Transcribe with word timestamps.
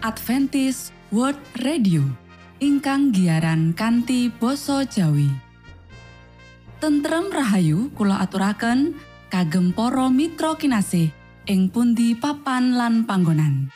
Adventist 0.00 0.96
World 1.12 1.36
Radio 1.60 2.00
ingkang 2.56 3.12
giaran 3.12 3.76
kanthi 3.76 4.32
basa 4.32 4.88
Jawi. 4.88 5.28
Tentrem 6.80 7.28
rahayu 7.28 7.92
kula 7.92 8.16
aturaken 8.24 8.96
kagem 9.28 9.76
para 9.76 10.08
mitra 10.08 10.56
kinasih 10.56 11.12
ing 11.44 11.68
pundi 11.68 12.16
papan 12.16 12.80
lan 12.80 13.04
panggonan. 13.04 13.68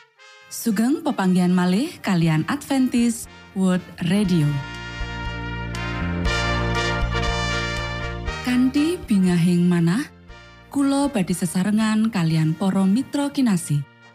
Sugeng 0.49 1.05
pepanggian 1.05 1.53
malih 1.53 1.93
kalian 2.01 2.49
Adventist 2.49 3.29
World 3.53 3.85
Radio. 4.09 4.49
Kanthi 8.49 8.97
bingahing 9.05 9.69
manah 9.69 10.09
kula 10.73 11.13
badhe 11.13 11.37
sesarengan 11.37 12.09
kalian 12.09 12.57
para 12.57 12.89
mitra 12.89 13.29
kinasih 13.29 13.85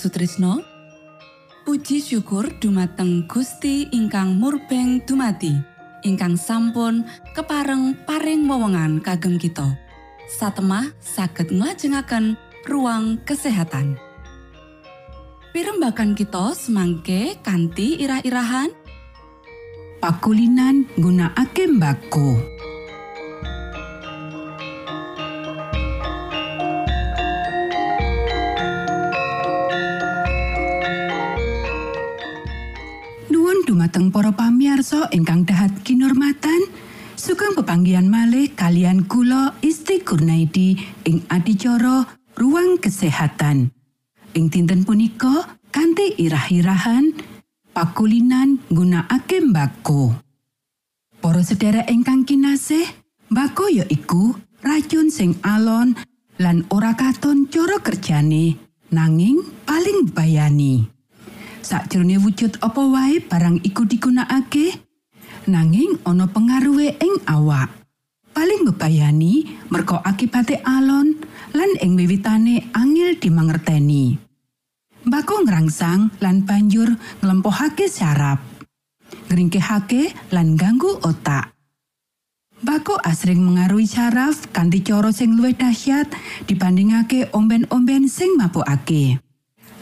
Sutrisno. 0.00 0.64
Puji 1.68 2.00
syukur 2.00 2.48
dumateng 2.56 3.28
Gusti 3.28 3.84
ingkang 3.92 4.40
murbeng 4.40 5.04
dumati 5.04 5.52
ingkang 6.00 6.40
sampun 6.40 7.04
kepareng 7.36 7.92
paring 8.08 8.48
wewenngan 8.48 9.04
kagem 9.04 9.36
kita. 9.36 9.76
Satemah 10.24 10.96
saged 11.04 11.52
nglajengaken 11.52 12.40
ruang 12.64 13.20
kesehatan. 13.28 14.00
Pirembakan 15.52 16.16
kita 16.16 16.56
semangke 16.56 17.36
kanthi 17.44 18.00
irah-irahan. 18.00 18.72
Pakulinan 20.00 20.88
nggunakake 20.96 21.68
mbako. 21.68 22.59
Dumateng 33.90 34.14
para 34.14 34.30
pamiarsa 34.30 35.10
ingkang 35.10 35.42
dahat 35.42 35.82
kinurmatan, 35.82 36.62
sugeng 37.18 37.58
pepanggihan 37.58 38.06
malih 38.06 38.46
kalian 38.54 39.02
kula 39.02 39.58
Isti 39.66 39.98
Kurnaidi 40.06 40.78
ing 41.10 41.26
adicara 41.26 42.06
Ruang 42.38 42.78
Kesehatan. 42.78 43.74
Ing 44.38 44.46
dinten 44.46 44.86
punika 44.86 45.58
kanthi 45.74 46.14
irah-irahan 46.22 47.18
pakulinan 47.74 48.62
nggunakake 48.70 49.42
mbako. 49.42 50.14
Para 51.18 51.42
sedherek 51.42 51.90
ingkang 51.90 52.22
kinasih, 52.22 52.86
mbako 53.26 53.74
ya 53.74 53.90
iku 53.90 54.38
racun 54.62 55.10
sing 55.10 55.34
alon 55.42 55.98
lan 56.38 56.62
ora 56.70 56.94
katon 56.94 57.50
cara 57.50 57.82
kerjane, 57.82 58.54
nanging 58.94 59.42
paling 59.66 60.06
bayani. 60.14 60.99
Sakjroning 61.70 62.18
wujud 62.26 62.58
apa 62.66 62.82
wae 62.82 63.22
barang 63.22 63.62
iku 63.62 63.86
digunakake, 63.86 64.74
nanging 65.46 66.02
ana 66.02 66.26
pengaruhe 66.26 66.98
ing 66.98 67.22
awak. 67.30 67.70
Paling 68.34 68.66
mbebayani 68.66 69.46
merga 69.70 70.02
akibate 70.02 70.58
alon 70.66 71.14
lan 71.54 71.70
ing 71.78 71.94
wiwitane 71.94 72.74
angel 72.74 73.14
dimangerteni. 73.22 74.18
Mbako 75.06 75.46
ngrangsang 75.46 76.10
lan 76.18 76.42
banjur 76.42 76.90
nglemplohake 77.22 77.86
syaraf. 77.86 78.42
Ngringkehake 79.30 80.34
lan 80.34 80.58
ganggu 80.58 80.98
otak. 81.06 81.54
Mbako 82.66 82.98
asring 83.06 83.46
mengaruhi 83.46 83.86
syaraf 83.86 84.50
kanthi 84.50 84.82
cara 84.82 85.14
sing 85.14 85.38
luwih 85.38 85.54
dahsyat 85.54 86.10
dibandingake 86.50 87.30
omben-omben 87.30 88.10
sing 88.10 88.34
mabukake. 88.34 89.22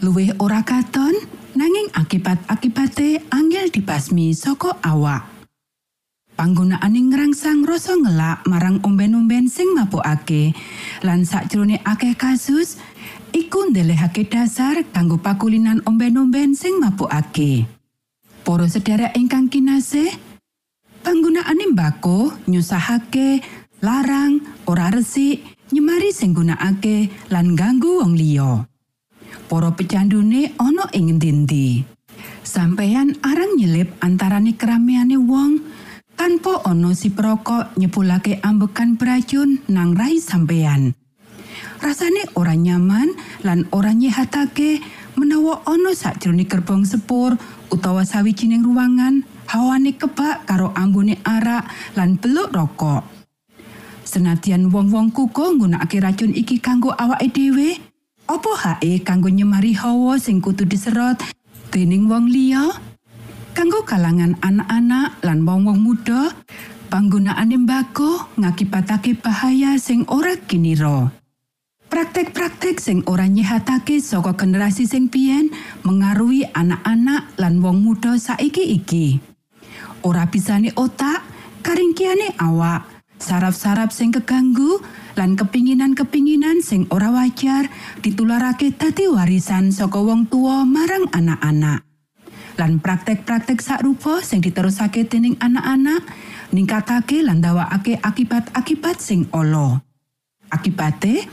Luwih 0.04 0.37
ora 0.37 0.61
katon 0.68 1.16
nanging 1.59 1.91
akibat-akibate 1.91 3.27
angel 3.35 3.67
dibasmi 3.75 4.31
saka 4.31 4.79
awak. 4.87 5.27
Panggunaane 6.38 7.11
ngrangsang 7.11 7.67
rasa 7.67 7.99
ngelak 7.99 8.47
marang 8.47 8.79
omben-omben 8.87 9.50
sing 9.50 9.75
mabukake 9.75 10.55
lan 11.03 11.27
sakjroning 11.27 11.83
akeh 11.83 12.15
kasus 12.15 12.79
iku 13.35 13.67
ndelehake 13.75 14.31
dasar 14.31 14.87
kanggo 14.95 15.19
pakulinan 15.19 15.83
omben-omben 15.83 16.55
sing 16.55 16.79
mabukake. 16.79 17.67
Para 18.47 18.71
sedherek 18.71 19.19
ingkang 19.19 19.50
kinasih, 19.50 20.15
panggunaane 21.03 21.75
mbako 21.75 22.38
nyusahake, 22.47 23.43
larang, 23.83 24.38
ora 24.71 24.95
resik, 24.95 25.43
nyemari 25.75 26.15
sing 26.15 26.38
gunakake 26.38 27.11
lan 27.35 27.59
ganggu 27.59 27.99
wong 27.99 28.15
liya. 28.15 28.62
Para 29.49 29.73
pecandune 29.73 30.52
ana 30.61 30.93
ing 30.93 31.17
endi 31.17 31.81
Sampeyan 32.45 33.17
arang 33.25 33.57
nyelip 33.57 33.97
antarane 34.05 34.52
keramaiane 34.52 35.17
wong 35.17 35.64
tanpa 36.21 36.61
ana 36.69 36.93
si 36.93 37.09
perokok 37.09 37.73
nyepulake 37.81 38.45
ambekan 38.45 39.00
beracun 39.00 39.64
nang 39.73 39.97
rai 39.97 40.21
sampeyan. 40.21 40.93
Rasane 41.81 42.28
ora 42.37 42.52
nyaman 42.52 43.17
lan 43.40 43.64
ora 43.73 43.97
nyehatake 43.97 44.85
menawa 45.17 45.64
ana 45.64 45.97
sakjroning 45.97 46.45
gerbong 46.45 46.85
sepur 46.85 47.33
utawa 47.73 48.05
sawijining 48.05 48.61
ruangan 48.61 49.25
hawane 49.49 49.97
kebak 49.97 50.45
karo 50.45 50.76
ambune 50.76 51.17
arak 51.25 51.64
lan 51.97 52.21
beluk 52.21 52.52
rokok. 52.52 53.00
Senadyan 54.05 54.73
wong-wong 54.73 55.12
kuko 55.12 55.57
nggunakake 55.57 56.00
racun 56.00 56.33
iki 56.33 56.61
kanggo 56.64 56.97
awake 56.97 57.28
dhewe, 57.28 57.76
Apa 58.28 58.52
hae 58.61 59.00
kanggo 59.00 59.32
nyemari 59.32 59.73
hawa 59.73 60.20
sing 60.20 60.44
kudu 60.44 60.68
diserot 60.68 61.16
dening 61.73 62.12
wong 62.12 62.28
liya? 62.28 62.61
Kanggo 63.56 63.88
kalangan 63.88 64.37
anak-anak 64.44 65.16
lan 65.25 65.49
wong-wong 65.49 65.80
muda, 65.80 66.37
panggunaane 66.92 67.56
mbako 67.56 68.28
ngakibatake 68.37 69.16
bahaya 69.16 69.80
sing 69.80 70.04
ora 70.12 70.37
kinira. 70.37 71.08
Praktek-praktek 71.88 72.76
sing 72.76 73.00
ora 73.08 73.25
nyehatake 73.25 73.97
saka 74.04 74.37
generasi 74.37 74.85
sing 74.85 75.08
biyen 75.08 75.49
mengaruhi 75.88 76.44
anak-anak 76.52 77.32
lan 77.40 77.64
wong 77.64 77.80
muda 77.80 78.20
saiki 78.20 78.76
iki. 78.76 79.25
Ora 80.04 80.28
bisane 80.28 80.68
otak, 80.76 81.25
karingkiane 81.64 82.37
awak, 82.37 82.85
saraf-saraf 83.16 83.88
sing 83.88 84.12
keganggu, 84.12 84.85
lan 85.19 85.35
kepinginan-kepinginan 85.35 86.63
sing 86.63 86.87
ora 86.95 87.11
wajar 87.11 87.67
ditularake 87.99 88.71
dadi 88.71 89.11
warisan 89.11 89.75
saka 89.75 89.99
wong 89.99 90.31
tua 90.31 90.63
marang 90.63 91.11
anak-anak. 91.11 91.83
Lan 92.55 92.79
praktek-praktek 92.79 93.59
sakrupa 93.59 94.23
sing 94.23 94.39
diterusake 94.39 95.11
dening 95.11 95.35
anak-anak 95.43 96.07
ningkatake 96.55 97.27
lan 97.27 97.43
ndawakake 97.43 97.99
akibat-akibat 97.99 99.03
sing 99.03 99.27
ala. 99.35 99.83
Akibate, 100.55 101.27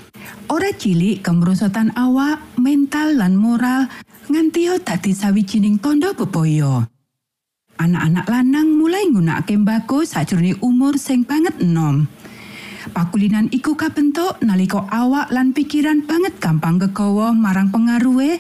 ora 0.50 0.74
cilik 0.74 1.22
kemerosotan 1.22 1.94
awak, 1.94 2.42
mental 2.58 3.16
lan 3.22 3.38
moral 3.38 3.88
nganti 4.28 4.68
dadi 4.82 5.14
sawijining 5.14 5.78
tondo 5.78 6.12
bebaya. 6.18 6.90
Anak-anak 7.78 8.26
lanang 8.28 8.82
mulai 8.82 9.06
nggunakake 9.14 9.62
mbako 9.62 10.10
sajroning 10.10 10.58
umur 10.66 10.98
sing 10.98 11.22
banget 11.22 11.54
enom. 11.62 12.10
Pakulinan 12.94 13.50
iku 13.50 13.74
kabentuk 13.74 14.38
nalika 14.46 14.86
awak 14.94 15.34
lan 15.34 15.58
pikiran 15.58 16.06
banget 16.06 16.38
gampang 16.38 16.78
kegawa 16.78 17.34
marang 17.34 17.74
pengaruhe 17.74 18.38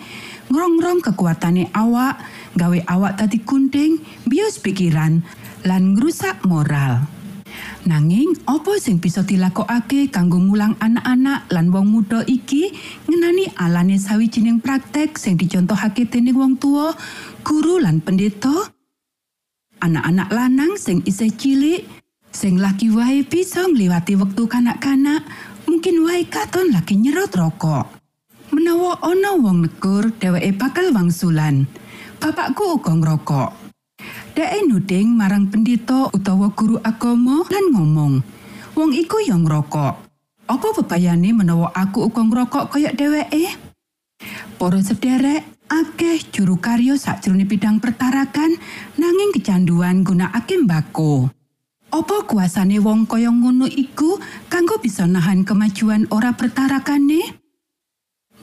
ngrongrong 0.53 1.01
kekuatane 1.01 1.73
awak, 1.73 2.21
gawe 2.53 2.79
awak 2.85 3.17
tadi 3.17 3.41
gunting, 3.41 3.97
bios 4.29 4.61
pikiran, 4.61 5.25
lan 5.65 5.97
ngrusak 5.97 6.45
moral. 6.45 7.09
Nanging 7.85 8.33
apa 8.45 8.77
sing 8.81 9.01
bisa 9.01 9.25
dilakokake 9.25 10.09
kanggo 10.13 10.41
mulang 10.41 10.77
anak-anak 10.77 11.49
lan 11.49 11.69
wong 11.73 11.89
muda 11.89 12.21
iki 12.25 12.73
ngenani 13.09 13.49
alane 13.57 13.97
sawijining 13.97 14.61
praktek 14.61 15.17
sing 15.17 15.37
dicontohake 15.37 16.05
dening 16.05 16.37
wong 16.37 16.57
tua, 16.61 16.93
guru 17.41 17.81
lan 17.81 18.01
pendeta? 18.01 18.73
Anak-anak 19.81 20.29
lanang 20.33 20.77
sing 20.81 21.01
isih 21.05 21.29
cilik 21.33 22.04
sing 22.35 22.59
lagi 22.59 22.91
wae 22.91 23.23
bisa 23.23 23.63
ngliwati 23.63 24.19
wektu 24.19 24.43
kanak-kanak. 24.51 25.23
Mungkin 25.63 26.03
wae 26.03 26.27
katon 26.27 26.75
lagi 26.75 26.99
nyerot 26.99 27.31
rokok. 27.31 27.95
Menawa 28.51 28.99
ana 28.99 29.39
wong 29.39 29.63
negur 29.63 30.11
dheweke 30.19 30.51
bakal 30.59 30.91
wangsulan. 30.91 31.63
Bapakku 32.19 32.75
uga 32.75 32.91
ngrokok. 32.91 33.49
Deke 34.35 34.67
nuding 34.67 35.15
marang 35.15 35.47
pendeta 35.47 36.11
utawa 36.11 36.51
guru 36.51 36.75
agama 36.83 37.47
lan 37.47 37.65
ngomong 37.71 38.13
wong 38.75 38.91
iku 38.91 39.23
yang 39.23 39.47
ngrokok. 39.47 40.03
Apa 40.45 40.67
bebayane 40.75 41.31
menawa 41.31 41.71
aku 41.71 42.11
uga 42.11 42.19
ngrokok 42.19 42.75
kaya 42.75 42.91
dheweke? 42.91 43.55
Para 44.59 44.79
sederek 44.83 45.47
akeh 45.71 46.19
juru 46.35 46.59
karya 46.59 46.99
sakjroning 46.99 47.47
bidang 47.47 47.79
pertarakan 47.79 48.59
nanging 48.99 49.31
kecanduan 49.33 50.03
gunakake 50.03 50.59
mbako. 50.61 51.34
Apa 51.95 52.27
kuasane 52.27 52.75
wong 52.83 53.07
kaya 53.07 53.31
ngono 53.31 53.71
iku 53.71 54.19
kanggo 54.51 54.75
bisa 54.83 55.07
nahan 55.07 55.47
kemajuan 55.47 56.11
ora 56.11 56.35
pertarakane? 56.35 57.39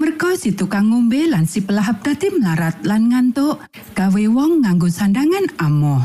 Merga 0.01 0.33
si 0.41 0.57
tukang 0.57 0.89
ngombe 0.89 1.29
lan 1.29 1.45
si 1.45 1.61
pelahap 1.61 2.01
dadi 2.01 2.33
melarat 2.33 2.81
lan 2.89 3.13
ngantuk, 3.13 3.61
gawe 3.93 4.25
wong 4.33 4.65
nganggo 4.65 4.89
sandangan 4.89 5.53
amoh. 5.61 6.01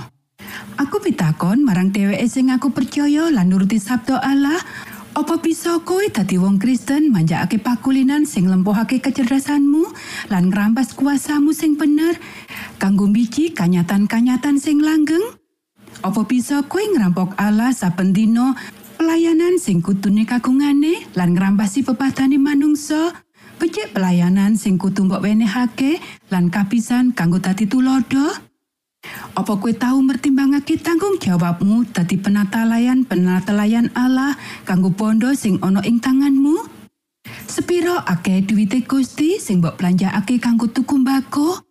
Aku 0.76 1.00
pitakon 1.00 1.64
marang 1.64 1.96
dheweke 1.96 2.28
sing 2.28 2.52
aku 2.52 2.76
percaya 2.76 3.32
lan 3.32 3.48
nuruti 3.48 3.80
sabda 3.80 4.20
Allah, 4.20 4.60
apa 5.16 5.40
bisa 5.40 5.80
kowe 5.88 6.04
dadi 6.04 6.36
wong 6.36 6.60
Kristen 6.60 7.16
manjakake 7.16 7.64
pakulinan 7.64 8.28
sing 8.28 8.52
lempohake 8.52 9.00
kecerdasanmu 9.00 9.88
lan 10.28 10.52
ngrampas 10.52 10.92
kuasamu 11.00 11.56
sing 11.56 11.80
bener 11.80 12.20
kanggo 12.76 13.08
biji 13.08 13.56
kanyatan-kanyatan 13.56 14.60
sing 14.60 14.84
langgeng? 14.84 15.37
Apa 16.06 16.22
bisa 16.30 16.62
kowe 16.70 16.82
ngrampok 16.82 17.34
Allah 17.42 17.74
saben 17.74 18.14
dina 18.14 18.54
pelayanan 19.02 19.58
sing 19.58 19.82
kutune 19.82 20.30
kagungane 20.30 21.10
lan 21.18 21.34
ngrampasi 21.34 21.82
pepadane 21.82 22.38
manungsa 22.38 23.18
becik 23.58 23.98
pelayanan 23.98 24.54
sing 24.54 24.78
kudu 24.78 25.10
mbok 25.10 25.26
wenehake 25.26 25.98
lan 26.30 26.54
kapisan 26.54 27.18
kanggo 27.18 27.42
dadi 27.42 27.66
tulodo? 27.66 28.30
Apa 29.34 29.58
kue 29.58 29.74
tahu 29.74 30.06
mertimbangake 30.06 30.78
tanggung 30.78 31.18
jawabmu 31.18 31.90
dadi 31.90 32.18
penata 32.22 32.66
layan 32.66 33.02
penata 33.02 33.54
layan 33.54 33.90
Allah 33.98 34.38
kanggo 34.70 34.94
bondo 34.94 35.34
sing 35.34 35.58
ana 35.66 35.82
ing 35.82 35.98
tanganmu? 35.98 36.62
Sepiro 37.50 37.98
akeh 38.06 38.46
duwite 38.46 38.86
Gusti 38.86 39.42
sing 39.42 39.66
mbok 39.66 39.82
belanjakake 39.82 40.38
kanggo 40.38 40.70
tuku 40.70 41.02
mbako? 41.02 41.66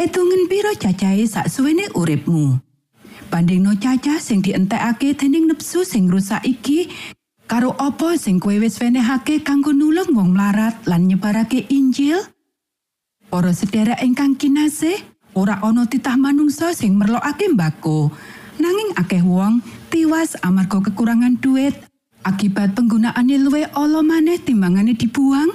Etungen 0.00 0.48
piro 0.48 0.72
cacahe 0.78 1.26
sak 1.28 1.50
suwene 1.52 1.90
uripmu? 1.92 2.67
Bandingno 3.28 3.76
cacah 3.76 4.16
sing 4.16 4.40
dientekake 4.40 5.12
dening 5.12 5.52
nepsu 5.52 5.84
sing 5.84 6.08
rusak 6.08 6.40
iki 6.48 6.88
karo 7.44 7.76
apa 7.76 8.16
sing 8.16 8.40
kowe 8.40 8.56
wis 8.56 8.80
wenehake 8.80 9.44
kanggo 9.44 9.76
nulung 9.76 10.16
wong 10.16 10.32
mlarat 10.32 10.80
lan 10.88 11.04
nyebarake 11.04 11.68
Injil? 11.68 12.24
Para 13.28 13.52
sedherek 13.52 14.00
ingkang 14.00 14.40
kinasih, 14.40 14.96
ora 15.36 15.60
ana 15.60 15.84
titah 15.84 16.16
manungsa 16.16 16.72
sing 16.72 16.96
merlokake 16.96 17.52
mbako. 17.52 18.08
Nanging 18.56 18.96
akeh 18.96 19.20
wong 19.20 19.60
tiwas 19.92 20.40
amarga 20.40 20.80
kekurangan 20.88 21.36
duit 21.36 21.76
akibat 22.24 22.72
penggunaane 22.72 23.36
luwe 23.36 23.68
ala 23.76 24.00
maneh 24.00 24.40
timbangane 24.40 24.96
dibuang? 24.96 25.52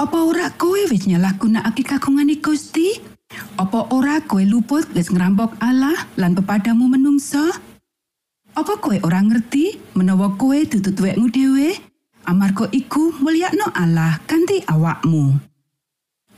Apa 0.00 0.16
ora 0.24 0.48
kowe 0.56 0.80
wis 0.88 1.04
nyalahgunakake 1.04 1.84
kagungane 1.84 2.40
Gusti? 2.40 3.09
Apa 3.60 3.92
ora 3.92 4.24
kowe 4.24 4.40
luput 4.42 4.88
wis 4.96 5.12
ngrampok 5.12 5.60
Allah 5.60 6.08
lan 6.16 6.32
pepadamu 6.32 6.88
menungso? 6.88 7.44
Apa 8.56 8.80
kowe 8.80 8.96
ora 9.06 9.20
ngerti 9.22 9.78
menawa 9.94 10.34
kowe 10.34 10.58
dudu 10.66 10.90
duwekmu 10.90 11.28
dhewe? 11.28 11.76
Amarga 12.26 12.66
iku 12.72 13.14
mulyakno 13.20 13.70
Allah 13.76 14.18
kanthi 14.24 14.64
awakmu. 14.66 15.38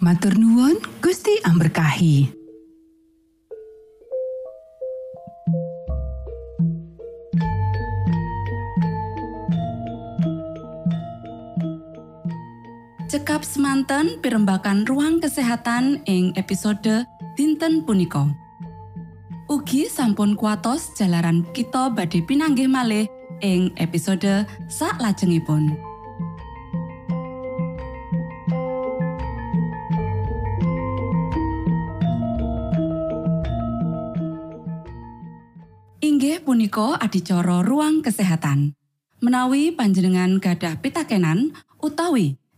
Matur 0.03 0.35
nuwun, 0.35 0.83
Gusti 0.99 1.39
amberkahi. 1.47 2.42
Cekap 13.13 13.45
semanten 13.45 14.25
pimbakan 14.25 14.89
ruang 14.89 15.21
kesehatan 15.21 16.01
ing 16.09 16.33
episode 16.33 17.05
dinten 17.37 17.85
punika. 17.85 18.25
Ugi 19.53 19.85
sampun 19.85 20.33
kuatos 20.33 20.97
jalaran 20.97 21.45
kita 21.53 21.93
badhe 21.93 22.25
pinanggih 22.25 22.73
malih 22.73 23.05
ing 23.45 23.69
episode 23.77 24.49
sak 24.73 24.97
lajengipun 24.97 25.77
Inggih 36.01 36.41
punika 36.41 36.97
adicara 36.97 37.61
ruang 37.61 38.01
kesehatan. 38.01 38.73
Menawi 39.21 39.69
panjenengan 39.77 40.41
gadah 40.41 40.81
pitakenan 40.81 41.53
utawi 41.77 42.42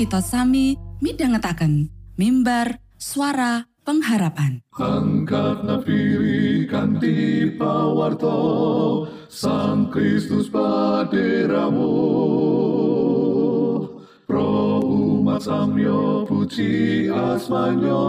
kita 0.00 0.24
sami 0.24 0.80
midhangetaken 1.04 1.92
mimbar 2.16 2.80
suara 2.96 3.68
pengharapan. 3.84 4.64
Angkat 4.80 5.68
pawarto 7.60 8.40
Sang 9.28 9.92
Kristus 9.92 10.48
paderamu 10.48 11.92
Pro 14.24 14.80
umat 14.80 15.44
samyo 15.44 16.24
puji 16.24 17.12
asmanyo 17.12 18.08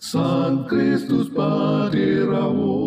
Sang 0.00 0.64
Kristus 0.64 1.28
paderamu 1.28 2.80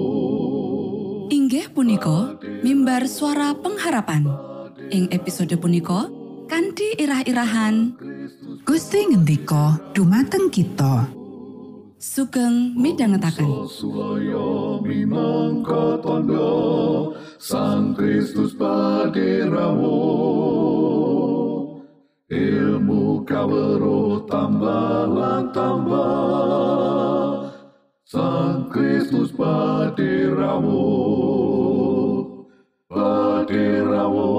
Inggih 1.30 1.69
punika 1.69 2.34
mimbar 2.65 3.06
suara 3.06 3.54
pengharapan. 3.54 4.26
Ing 4.89 5.06
episode 5.13 5.54
punika 5.62 6.16
kanthi 6.47 6.95
irah-irahan 6.95 7.91
Gusti 8.63 9.12
ngendika 9.12 9.75
dumateng 9.91 10.47
kita. 10.47 11.12
Sugeng 11.99 12.71
midhangetaken. 12.79 13.67
Sang 17.38 17.93
Kristus 17.93 18.57
paderamu 18.57 20.01
Ilmu 22.33 23.21
kawero 23.29 24.25
tambah 24.25 25.53
tambah 25.53 27.53
Sang 28.10 28.73
Kristus 28.73 29.29
paderamu 29.38 30.81
Paderamu 32.89 34.33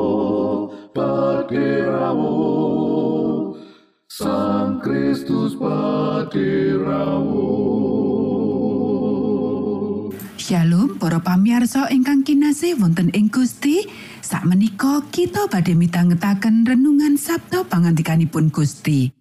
Paderamu 0.93 2.33
Sang 4.09 4.81
Kristus 4.81 5.53
paderamu 5.59 7.45
Shalom 10.41 10.97
para 10.97 11.21
pamirsa 11.21 11.93
ingkang 11.93 12.25
kinasih 12.25 12.81
wonten 12.81 13.13
ing 13.13 13.29
Gusti. 13.29 13.85
Sakmenika 14.25 15.05
kita 15.13 15.45
badhe 15.45 15.77
mitangetaken 15.77 16.65
renungan 16.65 17.21
Sabda 17.21 17.69
pangandikanipun 17.69 18.49
Gusti. 18.49 19.13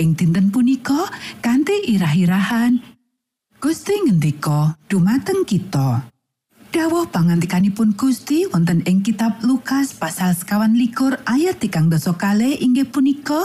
Ing 0.00 0.16
dinten 0.16 0.48
punika 0.48 1.12
kanthi 1.44 1.92
irah-irahan 1.92 2.80
Gusti 3.60 3.94
ngendika 4.00 4.80
dumateng 4.88 5.44
kita 5.44 6.11
Dawuh 6.72 7.04
pangandikanipun 7.12 7.92
Gusti 8.00 8.48
wonten 8.48 8.80
ing 8.88 9.04
kitab 9.04 9.44
Lukas 9.44 9.92
pasal 9.92 10.32
sekawan 10.32 10.72
likur 10.72 11.20
ayat 11.28 11.60
tigang 11.60 11.92
doso 11.92 12.16
kale 12.16 12.48
inggih 12.48 12.88
punika 12.88 13.44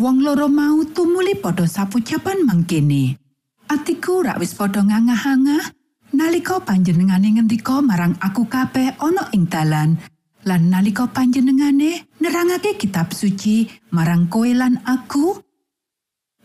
Wong 0.00 0.24
loro 0.24 0.48
mau 0.48 0.80
tumuli 0.88 1.36
padha 1.36 1.68
sapucapan 1.68 2.48
mangkene. 2.48 3.20
Atiku 3.68 4.24
rak 4.24 4.40
wis 4.40 4.56
padha 4.56 4.80
ngangah-angah 4.80 5.68
nalika 6.16 6.64
panjenengane 6.64 7.36
ngendika 7.36 7.84
marang 7.84 8.16
aku 8.24 8.48
kabeh 8.48 8.96
ana 8.96 9.28
ing 9.36 9.44
dalan. 9.44 10.00
Lan 10.48 10.72
nalika 10.72 11.12
panjenengane 11.12 12.08
nerangake 12.24 12.80
kitab 12.80 13.12
suci 13.12 13.68
marang 13.92 14.32
koe 14.32 14.56
lan 14.56 14.80
aku 14.88 15.44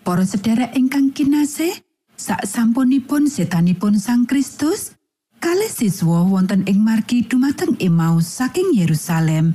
Para 0.03 0.27
sedherek 0.27 0.75
ingkang 0.75 1.15
kinasih 1.15 1.71
sak 2.19 2.43
sampunipun 2.43 3.31
setanipun 3.31 3.95
Sang 3.95 4.27
Kristus 4.27 4.94
kalih 5.45 5.69
siswa 5.69 6.25
wonten 6.25 6.65
ing 6.65 6.81
margi 6.81 7.21
dumateng 7.21 7.77
Emmaus 7.77 8.25
saking 8.25 8.73
Yerusalem 8.73 9.53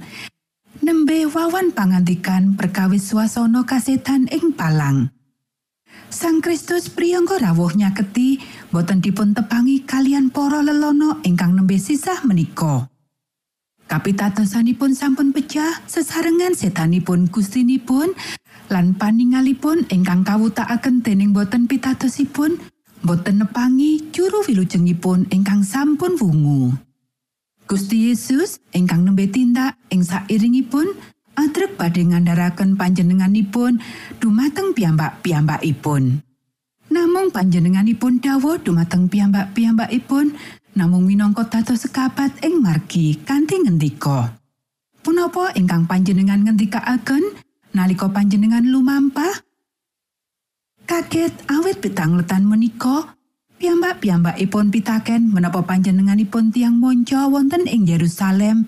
nembe 0.78 1.26
wawan 1.26 1.74
pangandikan 1.74 2.54
perkawis 2.54 3.10
swasana 3.10 3.66
kasetan 3.66 4.30
ing 4.30 4.54
palang 4.54 5.10
Sang 6.06 6.38
Kristus 6.46 6.86
priyangga 6.94 7.42
rawuh 7.42 7.74
nyaketi 7.74 8.38
boten 8.70 9.02
dipun 9.02 9.34
tepangi 9.34 9.82
kalian 9.82 10.30
para 10.30 10.62
lelono 10.62 11.18
ingkang 11.26 11.58
nembe 11.58 11.74
sisah 11.74 12.22
menika. 12.22 12.86
Kapitadosanipun 13.90 14.94
sampun 14.94 15.34
pecah 15.34 15.82
sesarengan 15.90 16.54
setanipun 16.54 17.26
gustinipun 17.34 18.14
lan 18.70 18.94
paningalipun 18.94 19.90
ingkang 19.90 20.22
kawutakaken 20.22 21.02
dening 21.02 21.34
boten 21.34 21.66
pitadosipun 21.66 22.62
boten 23.00 23.40
nepangi 23.44 24.12
juru 24.12 24.44
wilujengipun 24.44 25.32
ingkang 25.32 25.64
sampun 25.64 26.16
wungu. 26.20 26.76
Gusti 27.64 28.10
Yesus 28.10 28.58
ingkang 28.74 29.06
nembe 29.06 29.30
tindak 29.30 29.78
ing 29.94 30.02
sairingipun 30.02 30.90
adrep 31.38 31.78
badhe 31.78 32.02
ngandharaken 32.02 32.74
panjenenganipun 32.74 33.78
dumateng 34.18 34.74
piyambak-piyambakipun. 34.74 36.20
Namung 36.90 37.30
panjenenganipun 37.30 38.18
dawuh 38.18 38.58
dumateng 38.58 39.06
piyambak-piyambakipun 39.06 40.34
namung 40.74 41.06
minangka 41.06 41.46
dados 41.46 41.86
sekabat 41.86 42.42
ing 42.42 42.58
margi 42.58 43.14
kanthi 43.22 43.62
ngendika. 43.62 44.34
Punapa 45.00 45.54
ingkang 45.56 45.86
panjenengan 45.86 46.42
ngendikaaken 46.44 47.22
nalika 47.72 48.10
panjenengan 48.10 48.66
lumampah? 48.66 49.49
Kaget 50.90 51.46
awit 51.46 51.78
pitangletan 51.78 52.50
menika, 52.50 53.14
piyambak-piyambakipun 53.62 54.74
pitaken 54.74 55.30
menapa 55.30 55.62
panjenenganipun 55.62 56.50
tiang 56.50 56.82
monco 56.82 57.30
wonten 57.30 57.70
ing 57.70 57.86
Yerusalem 57.86 58.66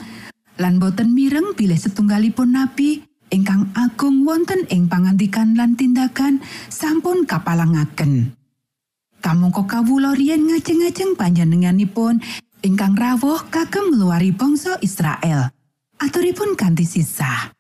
lan 0.54 0.78
boten 0.78 1.18
mireng 1.18 1.58
bilih 1.58 1.74
setunggalipun 1.74 2.54
nabi 2.54 3.02
ingkang 3.34 3.74
agung 3.74 4.22
wonten 4.22 4.70
ing 4.70 4.86
pangandikan 4.86 5.58
lan 5.58 5.74
tindakan 5.74 6.38
sampun 6.70 7.26
kapalangaken. 7.26 8.38
Kamangka 9.18 9.66
kawula 9.66 10.14
riyen 10.14 10.46
ngajeng-ajeng 10.46 11.18
panjenenganipun 11.18 12.22
ingkang 12.62 12.94
rawuh 12.94 13.50
kagem 13.50 13.98
ngluwari 13.98 14.30
bangsa 14.30 14.78
Israel. 14.78 15.50
Aturipun 15.98 16.54
kanthi 16.54 16.86
sisah. 16.86 17.50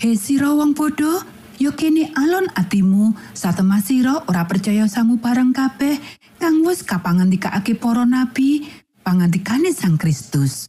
He 0.00 0.16
sira 0.16 0.56
wong 0.56 0.72
padha, 0.72 1.20
yo 1.58 1.74
kene 1.74 2.10
alon 2.18 2.50
atimu 2.54 3.14
satemasira 3.36 4.26
ora 4.26 4.44
percaya 4.46 4.90
samu 4.90 5.18
bareng 5.22 5.54
kabeh 5.54 5.98
kang 6.42 6.66
wis 6.66 6.82
kapangandikake 6.82 7.78
para 7.78 8.02
nabi 8.02 8.66
pangandikane 9.04 9.70
Sang 9.70 10.00
Kristus. 10.00 10.66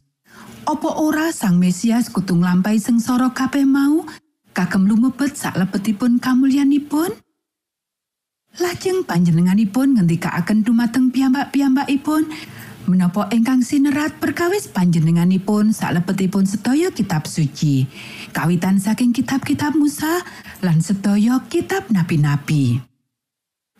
Apa 0.66 0.98
ora 0.98 1.30
Sang 1.30 1.58
Mesias 1.58 2.10
kudu 2.10 2.38
nglampahi 2.38 2.78
sengsara 2.78 3.30
kabeh 3.30 3.64
mau 3.66 4.04
kagem 4.52 4.86
lumebet 4.86 5.34
saklebetipun 5.34 6.18
kamulyanipun? 6.18 7.14
Lajeng 8.56 9.04
panjenenganipun 9.04 10.00
ngendikaaken 10.00 10.64
dumateng 10.64 11.12
piyambak-piyambakipun 11.12 12.24
menapa 12.86 13.30
ingkang 13.34 13.62
sinerat 13.62 14.18
perkawis 14.18 14.70
panjenenganipun 14.70 15.70
saklebetipun 15.70 16.46
sedaya 16.46 16.90
kitab 16.90 17.26
suci 17.26 17.86
kawitan 18.34 18.78
saking 18.78 19.14
kitab-kitab 19.14 19.74
Musa 19.74 20.22
lan 20.62 20.82
sedaya 20.82 21.42
kitab 21.46 21.90
nabi-nabi. 21.90 22.82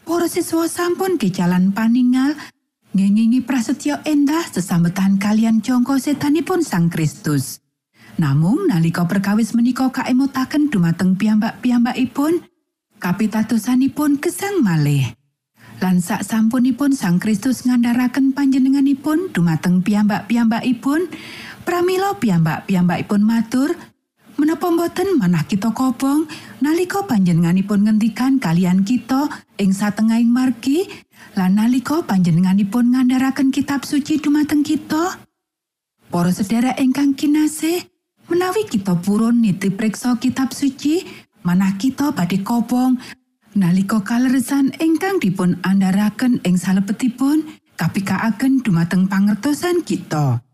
Para 0.07 0.31
siswa 0.31 0.71
sampun 0.71 1.19
kejalan 1.19 1.75
paningal 1.75 2.39
ngengingi 2.95 3.43
prasetyo 3.43 3.99
endah 4.07 4.47
sesambetan 4.49 5.19
kalian 5.19 5.61
jongko 5.61 5.99
setanipun 5.99 6.63
Sang 6.63 6.89
Kristus. 6.89 7.59
Namung 8.17 8.71
nalika 8.71 9.05
perkawis 9.05 9.53
menika 9.53 9.93
kaemutaken 9.93 10.73
dumateng 10.73 11.21
piyambak-piyambakipun, 11.21 12.49
kapitadosanipun 12.97 14.17
gesang 14.25 14.65
malih. 14.65 15.13
Lan 15.77 16.01
sak 16.01 16.25
sampunipun 16.25 16.97
Sang 16.97 17.21
Kristus 17.21 17.69
ngandharaken 17.69 18.33
panjenenganipun 18.33 19.29
dumateng 19.37 19.85
piyambak-piyambakipun, 19.85 21.13
pramila 21.69 22.17
piyambak-piyambakipun 22.17 23.21
matur, 23.21 23.77
menapa 24.41 24.73
boten 24.73 25.21
manah 25.21 25.45
kita 25.45 25.77
kobong 25.77 26.25
nalika 26.65 27.05
panjenenganipun 27.05 27.85
ngendikan 27.85 28.41
kalian 28.41 28.89
kita 28.89 29.29
ing 29.61 29.77
satengahing 29.77 30.33
margi 30.33 30.89
lan 31.37 31.61
nalika 31.61 32.01
panjenenganipun 32.01 32.97
ngandharaken 32.97 33.53
kitab 33.53 33.85
suci 33.85 34.17
dumateng 34.17 34.65
kita? 34.65 35.21
Para 36.09 36.33
sedherek 36.33 36.81
ingkang 36.81 37.13
kinasih 37.13 37.85
menawi 38.33 38.65
kita 38.65 38.97
purun 38.97 39.45
niti 39.45 39.69
priksa 39.69 40.17
kitab 40.17 40.57
suci 40.57 41.05
manah 41.45 41.77
kita 41.77 42.17
badhe 42.17 42.41
kobong 42.41 42.97
nalika 43.57 44.05
kaleresan 44.05 44.77
ingkang 44.79 45.17
dipun 45.19 45.57
andharaken 45.65 46.45
ing 46.45 46.61
salebetipun 46.61 47.57
kapikaaken 47.81 48.61
dumateng 48.61 49.09
pangertosan 49.09 49.83
kita. 49.83 50.45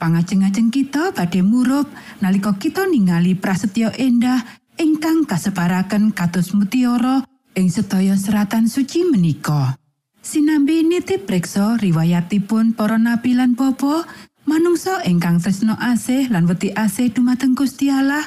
Pangajeng-ajeng 0.00 0.72
kita 0.72 1.12
badhe 1.12 1.44
murup 1.44 1.90
nalika 2.24 2.56
kita 2.56 2.88
ningali 2.88 3.36
prasetyo 3.36 3.92
endah 3.98 4.40
ingkang 4.80 5.28
kaseparaken 5.28 6.16
kados 6.16 6.56
mutiara 6.56 7.26
ing 7.58 7.68
sedaya 7.68 8.16
seratan 8.16 8.70
suci 8.70 9.04
menika. 9.04 9.76
Sinambi 10.24 10.86
nitip 10.86 11.28
preksa 11.28 11.76
riwayatipun 11.76 12.78
para 12.78 12.96
nabi 12.96 13.36
lan 13.36 13.58
bapa 13.58 14.08
Manungsa 14.48 15.04
ingkang 15.04 15.36
tresno 15.38 15.76
asih 15.76 16.32
lan 16.32 16.48
wedi 16.48 16.72
asih 16.72 17.12
dumateng 17.12 17.52
Gusti 17.52 17.92
Allah 17.92 18.24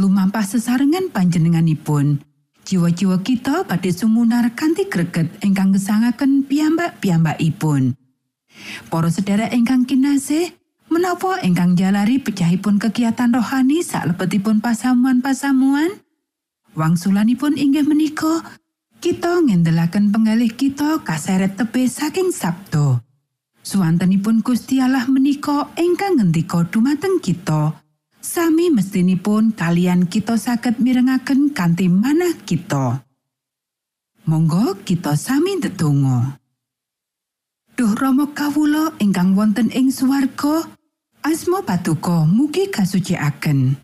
lumampah 0.00 0.42
sesarengan 0.42 1.12
panjenenganipun. 1.12 2.29
Jiwa-jiwa 2.70 3.18
kita 3.26 3.66
badhe 3.66 3.90
sumunar 3.90 4.46
kanthi 4.54 4.86
greget 4.86 5.26
ingkang 5.42 5.74
gesangaken 5.74 6.46
piyambak-piyambakipun. 6.46 7.98
Para 8.86 9.10
sedherek 9.10 9.50
ingkang 9.50 9.90
kinasih, 9.90 10.54
menapa 10.86 11.42
ingkang 11.42 11.74
jalari 11.74 12.22
pecahipun 12.22 12.78
kegiatan 12.78 13.34
rohani 13.34 13.82
salebetipun 13.82 14.62
pasamuan-pasamuan? 14.62 15.98
Wangsulanipun 16.78 17.58
inggih 17.58 17.82
menika 17.82 18.46
kita 19.02 19.42
ngendelaken 19.42 20.14
penggalih 20.14 20.54
kita 20.54 21.02
kaseret 21.02 21.58
tepe 21.58 21.90
saking 21.90 22.30
Sabdo. 22.30 23.02
Suwantenipun 23.66 24.46
Gusti 24.46 24.78
Allah 24.78 25.10
menika 25.10 25.74
ingkang 25.74 26.22
ngendika 26.22 26.62
dumateng 26.70 27.18
kita. 27.18 27.79
Sami 28.20 28.68
mestinipun 28.68 29.56
kalian 29.56 30.04
kita 30.04 30.36
saged 30.36 30.76
mirengaken 30.76 31.56
kanthi 31.56 31.88
manah 31.88 32.36
kita. 32.44 33.00
Monggo 34.28 34.76
kita 34.84 35.16
sami 35.16 35.56
ndedonga. 35.56 36.36
Duh 37.80 37.96
Rama 37.96 38.28
kawula 38.36 38.92
ingkang 39.00 39.32
wonten 39.32 39.72
ing 39.72 39.88
swarga, 39.88 40.68
asma 41.24 41.64
patuko 41.64 42.28
mugi 42.28 42.68
kasucikaken. 42.68 43.80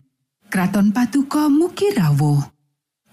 Kraton 0.53 0.93
patuko 0.93 1.49
mugi 1.49 1.97
rawuh. 1.97 2.37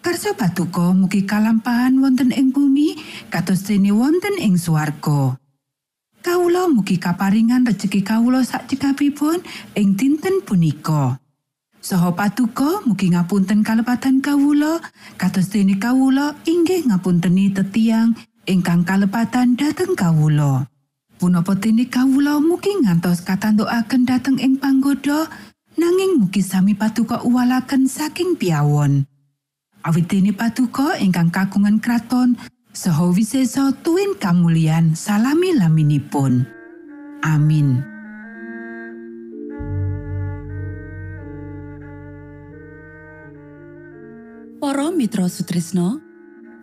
Karsa 0.05 0.37
patuko 0.37 0.93
mugi 0.93 1.25
kalampahan 1.25 2.05
wonten 2.05 2.37
ing 2.37 2.53
bumi 2.53 3.01
kados 3.33 3.65
dene 3.65 3.97
wonten 3.97 4.37
ing 4.37 4.61
swarga. 4.61 5.41
Kawula 6.25 6.73
mugi 6.73 6.97
kaparingan 6.97 7.69
rejeki 7.69 8.01
kawula 8.01 8.41
sak 8.41 8.65
cekapipun 8.65 9.45
ing 9.77 9.93
dinten 9.93 10.41
punika. 10.41 11.21
Saha 11.85 12.17
patuko 12.17 12.81
mugi 12.89 13.13
ngapunten 13.13 13.61
kalepatan 13.61 14.25
kawula 14.25 14.81
kados 15.21 15.53
dene 15.53 15.77
kawula 15.77 16.33
inggih 16.49 16.89
ngapunteni 16.89 17.53
tetiang 17.53 18.17
ingkang 18.49 18.89
kalepatan 18.89 19.53
dhateng 19.53 19.93
kawula. 19.93 20.65
Punapa 21.21 21.61
dene 21.61 21.93
kawula 21.93 22.41
mugi 22.41 22.73
ngantos 22.73 23.21
katantukaken 23.21 24.09
dhateng 24.09 24.41
ing 24.41 24.57
panggoda 24.57 25.29
nanging 25.77 26.25
mugi 26.25 26.41
sami 26.41 26.73
patuko 26.73 27.21
uwalaken 27.21 27.85
saking 27.85 28.41
piawon. 28.41 29.05
Awit 29.85 30.09
dene 30.09 30.33
patuko 30.33 30.97
ingkang 30.97 31.29
kagungan 31.29 31.85
kraton 31.85 32.41
saha 32.75 33.07
wisesa 33.15 33.71
tuwin 33.87 34.19
kamulyan 34.19 34.99
salami 34.99 35.55
laminipun. 35.55 36.43
Amin. 37.23 37.79
Para 44.59 44.91
Mitra 44.91 45.31
Sutrisno, 45.31 46.03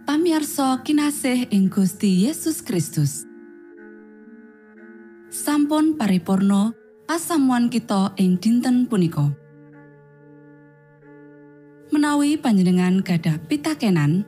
pamiarsa 0.03 0.83
kinasih 0.83 1.47
ing 1.55 1.71
Gusti 1.71 2.27
Yesus 2.27 2.59
Kristus. 2.59 3.23
Sampun 5.31 5.95
paripurno 5.95 6.75
pasamuan 7.07 7.71
kita 7.71 8.11
ing 8.19 8.35
dinten 8.35 8.83
punika. 8.91 9.31
Menawi 11.95 12.35
panjenengan 12.35 12.99
gadah 12.99 13.39
pitakenan 13.47 14.27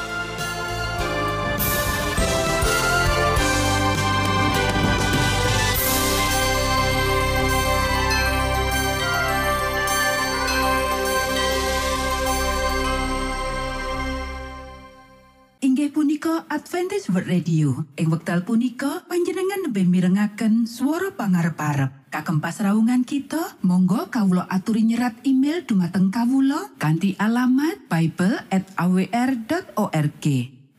World 17.11 17.27
Radio. 17.27 17.83
Ing 17.99 18.07
wekdal 18.07 18.47
punika 18.47 19.03
panjenengan 19.11 19.67
lebih 19.67 19.83
mirengaken 19.83 20.63
swara 20.63 21.11
pangarep-arep. 21.11 22.07
Kagem 22.07 22.39
pasraungan 22.39 23.03
kita, 23.03 23.59
monggo 23.67 24.07
kawula 24.07 24.47
aturi 24.47 24.87
nyerat 24.87 25.19
email 25.27 25.59
dumateng 25.67 26.07
kawula 26.07 26.71
kanthi 26.79 27.19
alamat 27.19 27.83
bible@awr.org. 27.91 30.25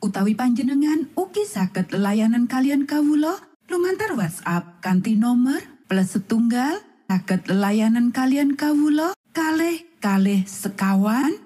Utawi 0.01 0.33
panjenengan 0.33 1.13
ugi 1.21 1.45
saged 1.45 1.93
layanan 1.93 2.49
kalian 2.49 2.89
kawula 2.89 3.37
lumantar 3.69 4.17
WhatsApp 4.17 4.81
kanthi 4.81 5.21
nomor 5.21 5.61
plus 5.85 6.17
setunggal 6.17 6.81
saged 7.13 7.45
layanan 7.53 8.09
kalian 8.09 8.57
kawula 8.57 9.13
kalih 9.37 9.85
kalih 10.01 10.49
sekawan 10.49 11.37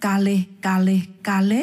kalih 0.00 0.48
kalih 0.64 1.04
kalih 1.20 1.60